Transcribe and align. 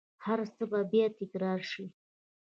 هرڅه 0.25 0.63
به 0.71 0.79
بیا 0.91 1.05
تکرار 1.19 1.59
شي 1.71 1.85